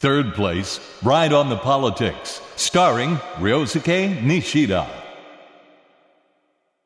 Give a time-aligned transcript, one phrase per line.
[0.00, 4.86] Third place, Ride on the Politics, starring Ryosuke Nishida.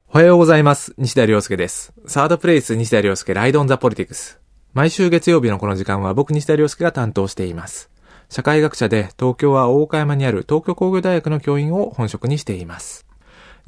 [0.08, 0.94] おはようございます。
[0.98, 1.92] 西田亮介です。
[2.08, 4.40] サードプレイス西田亮介ライドオンザポリティクス。
[4.72, 7.88] 毎週月曜日のこの時間は僕西田亮介が担当しています。
[8.30, 13.06] 社会学者で東京は大岡山にある東京工業大学の教員を本職にしています。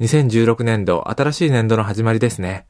[0.01, 2.65] 2016年度、新しい年度の始まりですね。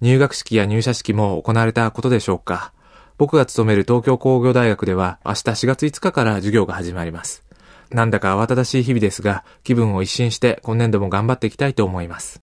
[0.00, 2.72] 入学式や入社式も行われたことでしょうか。
[3.20, 7.44] 僕が勤める東京工業大学では明日4月5日から授業が始まります。
[7.90, 12.40] なんだか慌ただしい日々ですが、気分を一新して今年度も頑張っていきたいと思います。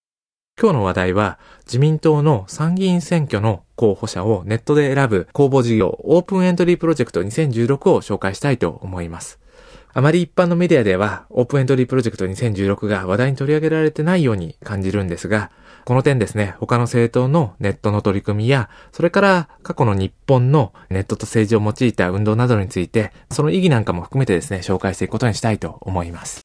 [0.61, 9.39] 今日の話題は自民党の参議院選挙の候補者をネットで選ぶ公募事業オープンエントリープロジェクト2016を紹介したいと思います。
[9.95, 15.49] あまり一般のメディアではオープンエントリープロジェクト2016が話題に取り上げられてないように感じるんですが、
[15.87, 26.41] この点ですね、他の政党のネットの取り組みや、それから過去の日本のネットと政治を用いた運動などについて、その意義なんかも含めてですね、紹介していくことにしたいと思います。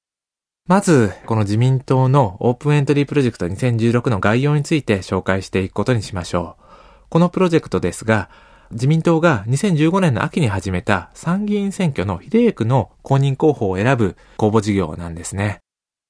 [0.69, 6.65] まず、この自民党のオープンエントリープロジェクト2016の概要について紹介していくことにしましょう。
[7.09, 8.31] このプロジェクトですが、
[8.71, 15.62] 自民党が2015年の秋に始めた参議院選挙の比例区の公認候補を選ぶ公募事業なんですね。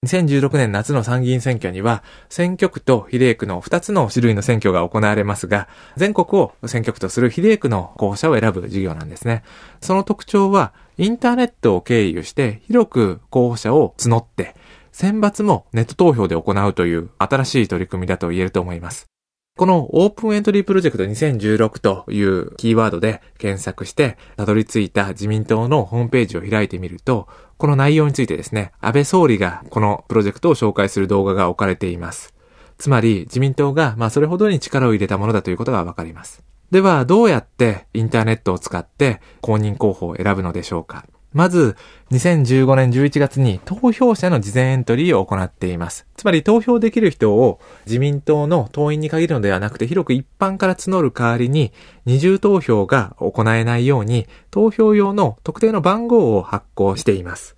[0.05, 9.44] 2016年夏の参議院選挙には、選挙区と比例区の2つの種類の選挙が行われますが、全国を選挙区とする比例区の候補者を選ぶ事業なんですね。
[9.81, 14.56] その特徴は、インターネットを経由して広く候補者を募って、
[14.91, 19.06] 選抜もネット投票で行うという新しい取り組みだと言えると思います。
[19.55, 27.28] このオープンエントリープロジェクト2016というキーワードで検索して、たどり着いた自民党のホームページを開いてみると、
[27.63, 32.35] この内容についてですね、安倍総理がこのプロジェクトを紹介する動画が置かれています。
[32.77, 36.43] つまり自民党がまあそれほどに力を入れたものだということがわかります。
[36.73, 41.77] では、どうやってインターネットを使って公認候補を選ぶのでしょうかまず、
[42.11, 46.06] 2015年11月に投票者の事前エントリーを行っています。
[46.16, 51.72] つまり投票できる人を自民党の党員に限るのではなくて広く一般から募る代わりに
[52.04, 57.56] 二重投票が行えないように投票用の特定の番号を発行しています。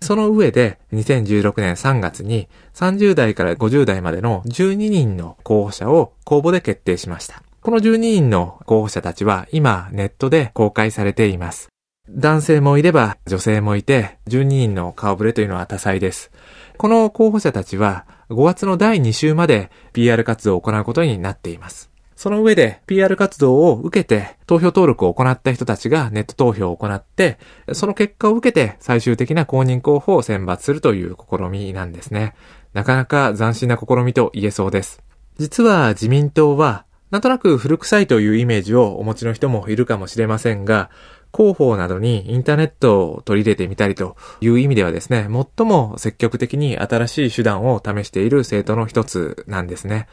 [0.00, 7.42] その上で2016年3月に30代から50代までの12人の候補者を公募で決定しました。
[7.60, 11.68] この12人の候補者たちは今ネットで公開されています。
[12.10, 16.30] 男性もいれば女性もいて、12人の顔ぶれというのは多彩です。
[16.78, 21.90] この候補者たちは5月の第2週まで PR 活動を行うことになっています。
[22.16, 27.38] その上で PR 活動を受けて投票登録を行った人たちがネット投票を行って、
[27.72, 32.34] その結果を受けて最終的な公認候補を選抜するという試みなんですね。
[32.72, 35.02] なかなか斬新な試みと言えそうです。
[35.38, 40.90] 実は自民党はなんとなく古臭いというイメージをお持ちの人もいるかもしれませんが、
[41.36, 50.08] 広報などにインターネットを取り入れてみたりという意味ではですね、最も積極的に新しい手段を試している政党の一つなんですね。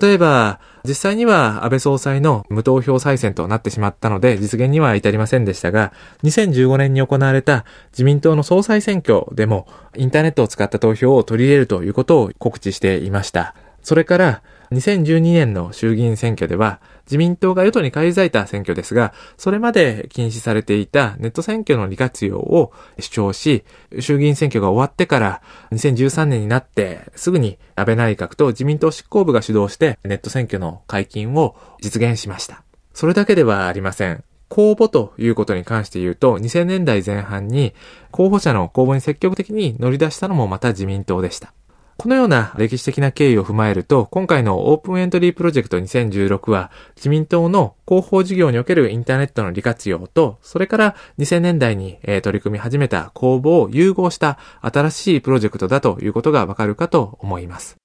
[0.00, 9.66] 例えば、実際には安倍総裁の無投票再選となってしまったので実現には至りませんでしたが、2015年に行われた自民党の総裁選挙でも
[9.96, 13.56] インターネットを使った投票を取り入れるということを告知していました。
[13.82, 14.42] それから、
[14.72, 23.64] 2012年の衆議院選挙では、自民党が与党に返り咲いた選挙ですが、それまで禁止されていたネット選挙の利活用を主張し、
[23.98, 25.42] 衆議院選挙が終わってから
[25.72, 32.62] 2013年になってすぐに安倍内閣と自民党執行部が主導してネット選挙の解禁を実現しました。
[32.94, 34.22] それだけではありません。
[34.48, 37.72] 公募ということに関して言うと、2000年代前半に
[38.10, 41.52] 候補者の公募に積極的に乗り出したのもまた自民党でした。
[42.00, 57.79] このような歴史的な経緯を踏まえると、今回のオープンエントリープロジェクト2016は、自民党の広報事業におけるインターネットの利活用と、それから2000年代に、取り組み始めた公募を融合した新しいプロジェクトだということがわかるかと思います。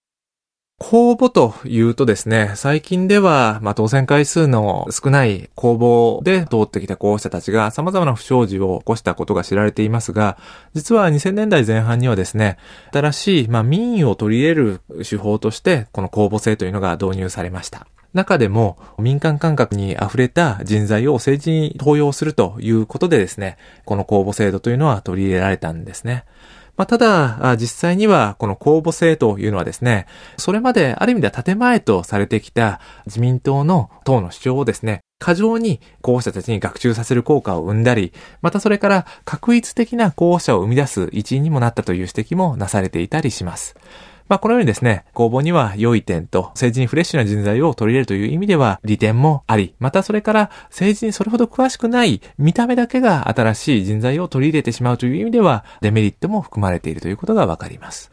[0.78, 10.38] 公募というとですね、最近では、まあ、当選回数の少ない公募で通ってきた候補者たちが様々な不祥事を起こしたことが知られていますが、
[10.74, 12.58] 実は2000年代前半にはですね、
[12.92, 17.88] 新しい、まあ、民意を取り入れる手法として、この公募制というのが導入されました。
[18.14, 26.26] 中でも民間感覚に溢れた人材を政治に登用するということでですね、この公募制度というのは取り入れられたんですね。
[26.78, 30.08] まあ、ただ、実際にはこの公募制というのはですね、
[30.38, 38.12] それまである意味では建前とされてきた自民党の党の主張をですね、過剰に候補者たちに学習させる効果を生んだり、
[38.42, 43.76] またそれから確一的な候補者を生み出す一因にもなったという指摘もなされていたりします。
[44.28, 58.12] まあ、このようにですね、公募には良い点と政治にフレッシュな人材を取り入れるという意味では利点もあり、またそれから政治にそれほど詳しくない見た目だけが新しい人材を取り入れてしまうという意味ではデメリットも含まれているということがわかります。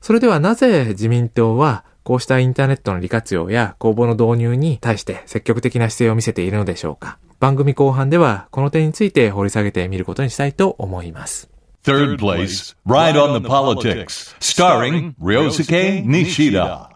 [0.00, 11.49] それではなぜ自民党はこうしたインターネットの利活用や公募の導入に対して積極的な姿勢を見せているのでしょうか番組後半ではこの点について掘り下げてみることにしたいと思います。
[11.82, 16.90] Third place, Ride on the Politics, starring Ryosuke Nishida.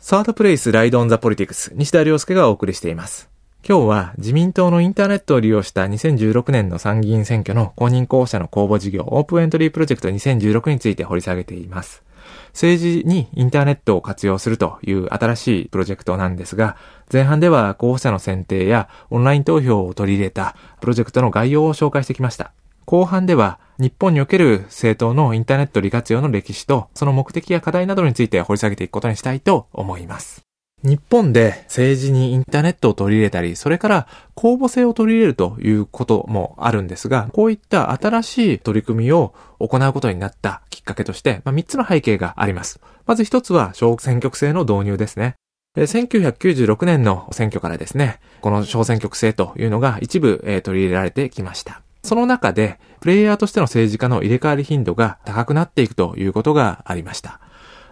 [0.00, 3.30] サードプレイス、ライドオンザポリティクス、西田亮介がお送りしています。
[3.66, 12.02] 今日は自民党のインターネットを利用した2016年の参議院選挙の公認候補者の公募事業オープンエントリープロジェクト2016について掘り下げています。
[12.48, 16.76] 政治にインターネットを活用するという新しいプロジェクトなんですが、
[17.12, 22.50] 前半では候補者の選定やオンライン投票を取り入れたプロジェクトの概要を紹介してきました。
[22.84, 30.44] 後半では日本における政党のインターネット利活用の歴史とその目的や課題などについて掘り下げていくことにしたいと思います。
[30.84, 42.80] 日本で政治にインターネットを取り入れたり、それから公募制を取り入れるということもあるんですが、こういった新しい取り組みを行うことになったきっかけとして、まあ、3つの背景があります。
[43.06, 45.36] まず1つは小選挙区制の導入ですね。
[45.78, 51.83] 1996年の選挙からですね、この小選挙区制というのが一部、取り入れられてきました。
[52.04, 57.40] その中で、プレイヤーとしての政治家の入れ替わり頻度が高くなっていくということがありました。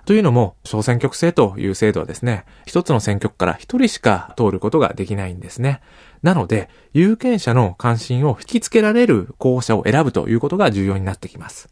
[0.04, 5.80] というのも、小選挙区制という制度はですね、一つの選挙区から一人しか通ることができないんですね。
[6.22, 11.70] なので、有権者の関心を引きつけられる候補者を選ぶということが重要になってきます。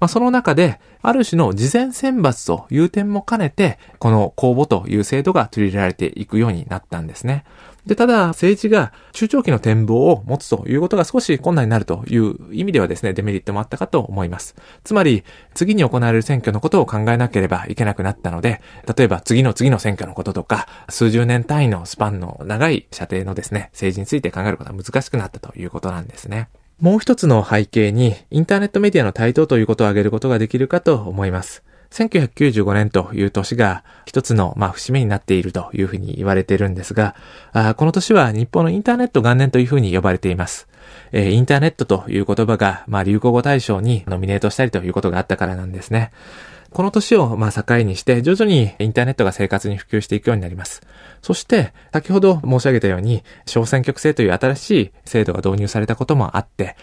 [0.00, 7.44] まあ、その中で、ある種の事前選抜という点も兼ねて、この公募という制度が取り入れられていくようになったんですね。
[7.86, 14.54] で、ただ、政治が中長期の展望を持つということが少し困難になるという意味ではですね、デメリットもあったかと思います。
[14.84, 15.24] つまり、
[15.54, 18.60] 次に行われる選挙のことを考えなければいけなくなったので、
[18.96, 26.48] 例えば次の次の選挙のこととか、数十年単位のスパンの長い射程のですね、政治について考えることは難しくなったということなんですね。
[26.80, 31.64] もう一つの背景に、インターネットメディアの台頭ということを挙げることができるかと思います。
[31.92, 37.14] 1995年という年が一つの、まあ、節目になっているというふうに言われているんですが、
[37.76, 40.68] この年は日本のインターネット元年というふうに呼ばれています。
[41.12, 46.10] えー、インターネットという言葉が、まあ、流行語大賞にノミネートしたりということがあったからなんですね。
[46.72, 50.82] この年をまあ境にして徐々にインターネットが生活に普及していくようになります。
[51.20, 56.76] そして、先ほど申し上げたように、小選挙区制という新しい制度が導入されたこともあって、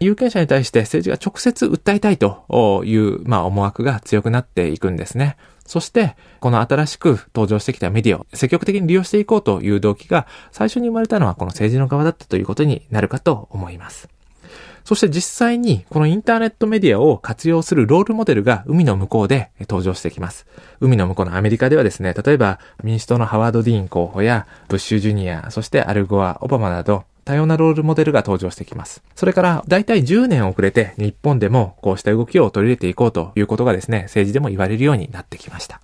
[0.00, 5.36] 有権者に対して政治が直接訴えたいという、まあ、思惑が強くなっていくんですね。
[5.66, 14.08] そして、この新しく登場してきたメディアを積極的に利用していこうという動機が最初に生まれたのはこの政治の側だったということになるかと思います。
[14.84, 20.46] そして実際にこのインターネットメディアを活用するロールモデルが海の向こうで登場してきます。
[20.80, 29.04] 海の向こうのアメリカではですね、例えば民主党のハワード・ディーン候補やブッシュ・ジュニア、そしてアルゴア、オバマなど多様なロールモデルが登場してきます。
[29.14, 35.80] それから、だいたい10年遅れて日本でもこうした動きを取り入れていこうということがですね、政治でも言われるようになってきました。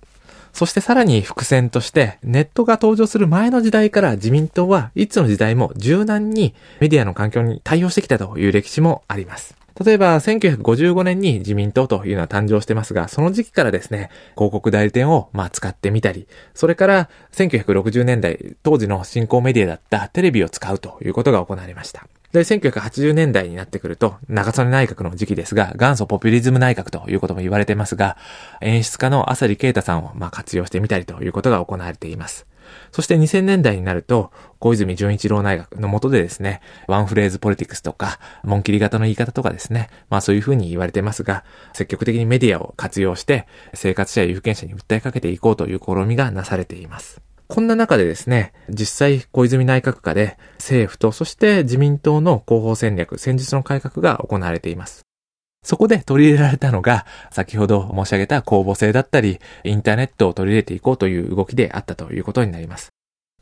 [0.51, 9.55] そしてさらに伏線として、ネットが登場する前の時代から自民党はいつの時代も柔軟にメディアの環境に対応してきたという歴史もあります。
[9.83, 22.07] 例えば、1955年に自民党というのは誕生してますが、その時期からですね、広告代理店をまあ使ってみたり、それから1960年代、当時の新興メディアだったテレビを使うということが行われました。
[22.31, 28.17] で、1980年代になってくると、長曽根内閣の時期ですが、元祖ポピュリズム内閣ということも言われてますが、
[28.61, 32.47] 演出家の浅利啓太さんをまあ活用してみたりということが行われています。
[32.91, 41.43] そして2000年代になると、小泉純一郎内閣の下でですね、ワンフレーズポリティクスとか、紋切り型の言い方とかですね、まあそういうふうに言われてますが、
[41.73, 47.21] 積極的にメディアを活用して、生活者や有権者に訴えかけていこうという試みがなされています。
[47.47, 55.06] こんな中でですね、実際小泉内閣下で政府とそして自民党の広報戦略、戦術の改革が行われています。
[55.67, 62.93] そこで取り入れられたのが、先ほど申し上げた公募制だったり、インターネットを取り入れていこうという動きであったということになります。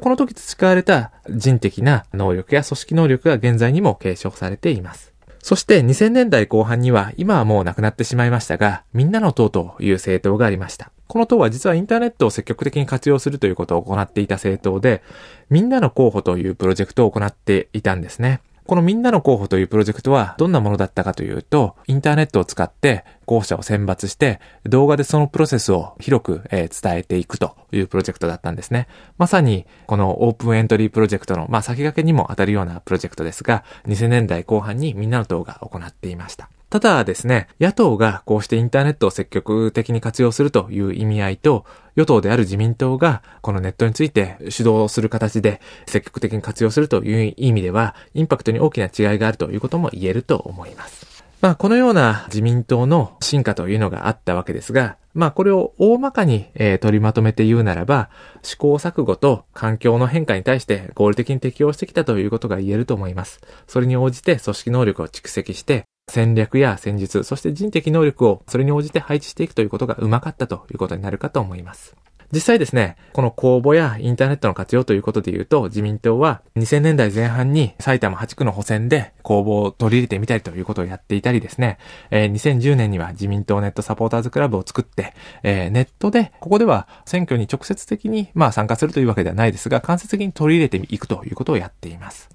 [0.02, 5.14] この時培われた人的な能力や組織能力が現在にも継承されています。
[5.38, 10.92] そして2000年代後半には今はもうなくなってしまいましたが、みんなの党という政党がありました。
[11.06, 15.04] この党は実はインターネットを積極的に活用するということを行っていた政党で、
[15.52, 18.42] みんなの候補というプロジェクトを行っていたんですね。
[18.68, 28.88] このみんなの候補というプロジェクトはどんなものだったかというと、インターネットを使って候補者を選抜して、動画でそのプロセスを広く、えー、伝えていくというプロジェクトだったんですね。
[29.20, 36.50] まさに、このオープンエントリープロジェクトの、まあ、先駆けにも当たるようなプロジェクトですが、2000年代後半にみんなの動画を行っていました。
[36.76, 41.64] ただですね、野党がこうしてインターネットを積極的に活用するという意味合いと、
[41.96, 51.24] 与党である自民党がこのネットについて主導する形で積極的に活用するという意味では、インパクトに大きな違いがあるということも言えると思います。
[51.40, 58.10] まあ、このような自民党の進化というのがあったわけですが、まあ、これを大まかに、え、取りまとめて言うならば、
[58.42, 63.40] 試行錯誤と環境の変化に対して合理的に適応してきたということが言えると思います。
[63.66, 71.96] それに応じて組織能力を蓄積して、戦略や戦術、そして人的能力をそれに応じて配置していくということがうまかったということになるかと思います。
[72.32, 81.78] 実際ですね、この公募やインターネットの活用ということで言うと、自民党は2000年代前半に埼玉8区の補選で公募を取り入れてみたりということをやっていたりですね、
[82.10, 92.30] えー、2010年には自民党ネットサポーターズクラブを作って、えー、ネットで、ここでは選挙に直接的にまあ参加するというわけではないですが、間接的に取り入れていくということをやっています。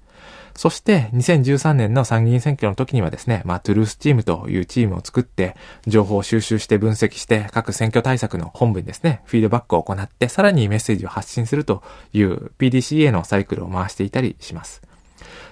[0.61, 5.55] そして2013年の参議院選挙の時にはですね、まあ、トゥルースチームというチームを作って、
[5.87, 11.81] 情報を収集して分析して、各選挙対策の本部にですね、フィードバックを行って、さらにメッセージを発信すると
[12.13, 14.83] いう PDCA のサイクルを回していたりします。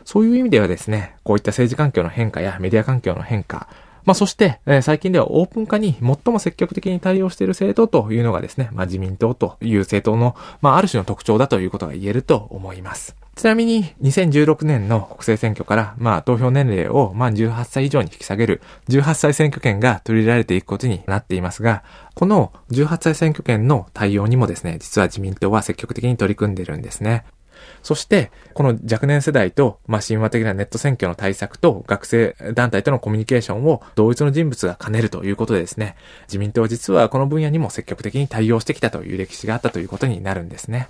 [0.06, 3.68] そういう意味ではですね、こういった政治環境の変化やメディア環境の変化、
[4.06, 13.16] まあ、そして、えー、最近ではオープン化に最も積極的に対応している政党というのがですね、まあ、自民党という政党の、まあ、ある種の特徴だということが言えると思います。
[13.40, 27.24] ちなみに、2016年の国政選挙から、まあ、投票年齢を満18歳以上に引き下げる、18歳選挙権が取り入れられていくことになっていますが、この18歳選挙権の対応にもですね、実は自民党は積極的に取り組んでるんですね。
[27.82, 35.96] そして、この若年世代と、まあ、神話的なネット選挙の対策と学生団体とのコミュニケーションを同一の人物が兼ねるということでですね、
[36.28, 40.90] 自民党は実はこの分野にも積極的に対応してきたという歴史があったということになるんですね。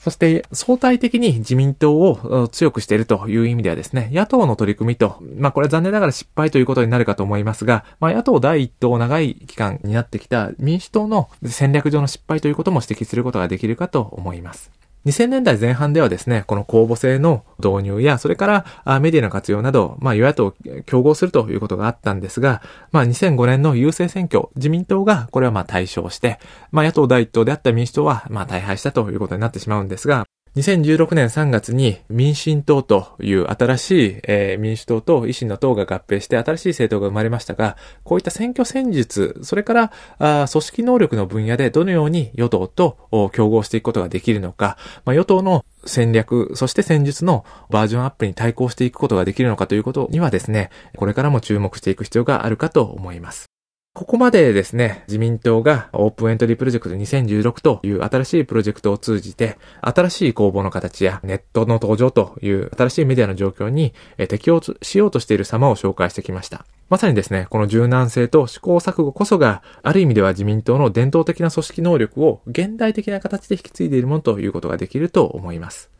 [0.00, 14.83] そして、相対的に自民党を強くしているという意味ではですね、野党の取り組みと、まあこれは残念ながら失敗ということになるかと思いますが、まあ野党第一党長い期間になってきた民主党の戦略上の失敗ということも指摘することができるかと思います。
[15.06, 20.54] 2000年代前半ではですね、この公募制の導入や、それからメディアの活用など、まあ与野党
[20.86, 26.38] 競合するということがあったんですが、まあ2005年の優勢選挙、自民党がこれはまあ対象して、
[26.70, 30.24] まあ野党第一党であった民主党はまあ大敗したということになってしまうんですが、
[30.56, 53.53] 2016年3月に民進党という新しい、えー、民主党と維新の党が合併して新しい政党が生まれましたが、こういった選挙戦術、それからあ組織能力の分野でどのように与党と競合していくことができるのか、まあ、与党の戦略、そして戦術のバージョンアップに対抗していくことができるのかということにはですね、これからも注目していく必要があるかと思います。
[53.94, 63.94] ここまでですね、自民党がオープンエントリープロジェクト2016という新しいプロジェクトを通じて、新しい公募の形やネットの登場という新しいメディアの状況に
[64.28, 66.66] 適応しようとしている様を紹介してきました。
[66.94, 75.90] まさにですね、この柔軟性と試行錯誤こそが、ある意味では自民党の伝統的な組織能力を現代的な形で引き継いでいるものということができると思います。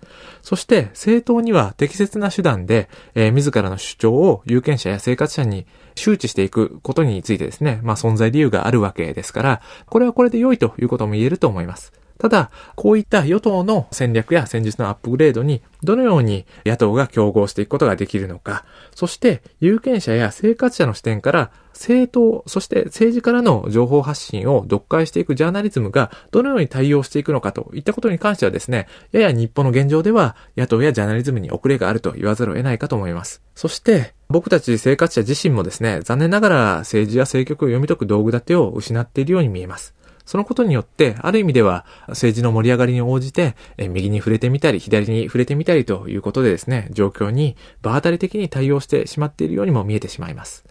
[0.40, 12.03] そして、政党には適切な手段で、えー、自らの主張を有権者や生活者に周知していくことについてですね、まあ存在理由があるわけですから、これはこれで良いということも言えると思います。
[12.18, 33.42] ただ、こういった与党の戦略や戦術のアップグレードにどのように野党が競合していくことができるのか、そして有権者や生活者の視点から政党、そして政治からの情報発信を読解していくジャーナリズムがどのように対応していくのかといったことに関してはですね、やや日本の現状では野党やジャーナリズムに遅れがあると言わざるを得ないかと思います。
[33.54, 39.94] そして、僕たち生活者自身もですね、残念ながら政治や政局を読み解く道具立てを失っているように見えます。
[40.24, 50.64] そのことによって、ある意味では政治の盛り上がりに応じて、右に触れてみたり、左に触れてみたりということでですね、状況に場当たり的に対応してしまっているようにも見えてしまいます。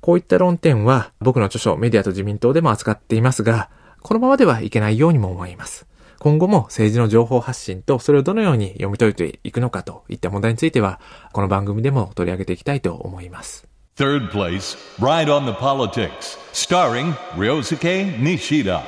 [0.00, 3.70] こういった論点は僕の著書メディアと自民党でも扱っていますが、
[4.02, 5.86] このままではいけないようにも思います。
[6.18, 11.00] 今後も政治の情報発信とそれをどのように読み解いていくのかといった問題については、
[11.32, 13.67] この番組でも取り上げていきたいと思います。
[13.98, 18.80] Third place, Ride on the Politics, starring Ryosuke Nishida.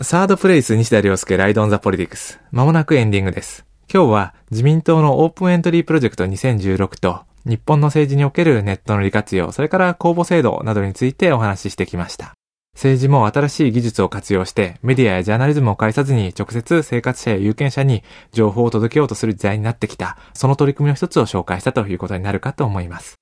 [0.00, 2.40] サードプレイス西田亮介ライドオンザポリティクス。
[2.50, 3.64] まもなくエンディングです。
[3.92, 12.37] 今日は自民党のオープンエントリープロジェクト2016と日本の政治におけるネットの利活用、それから公募制度などについてお話ししてきました。
[12.78, 23.16] 政治も新しい技術を活用してメディアやジャーナリズムを介さずに直接生活者や有権者に情報を届けようとする時代になってきた、その取り組みの一つを紹介したということになるかと思います。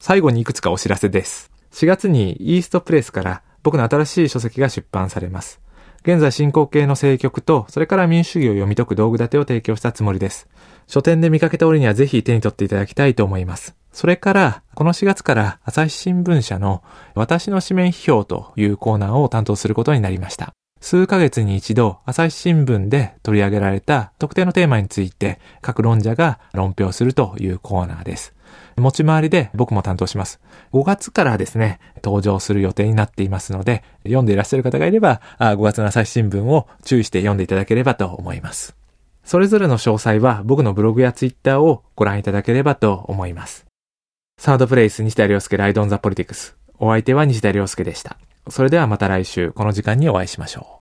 [0.00, 1.50] 最後にいくつかお知らせです。
[1.72, 5.60] 4月にイーストプレスから僕の新しい書籍が出版されます。
[6.02, 10.48] 現在進行形の政局と、それから民主主義を読み解く道具立てを提供したつもりです。
[10.86, 13.74] 書店で見かけた折にはぜひ手に取っていただきたいと思います。
[13.92, 16.82] それから、この4月から朝日新聞社の
[17.14, 20.52] 私の紙面批評というコーナーを担当することになりました。
[20.80, 28.34] 数ヶ月に一度、朝日新聞で取り上げられた特定のテーマについて各論者が論評するというコーナーです。
[28.76, 30.40] 持ち回りで僕も担当します。
[30.72, 38.74] 5月からですね、登場する予定になっていますので、読んでいらっしゃる方がいれば、5月の朝日新聞を注意して読んでいただければと思います。
[39.22, 43.66] それぞれの詳細は僕のブログやツイッターをご覧いただければと思います。
[44.38, 46.56] サードプレイス西田亮介ライドオンザポリティクス。
[46.78, 48.18] お相手は西田亮介でした。
[48.48, 50.64] それではまた来週この時間にお会いしましょう。